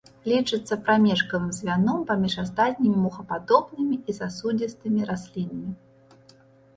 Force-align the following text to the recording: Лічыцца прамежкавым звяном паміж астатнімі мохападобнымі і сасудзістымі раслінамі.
Лічыцца 0.29 0.75
прамежкавым 0.85 1.49
звяном 1.57 1.99
паміж 2.11 2.33
астатнімі 2.43 2.97
мохападобнымі 3.03 3.99
і 4.09 4.15
сасудзістымі 4.21 5.01
раслінамі. 5.11 5.71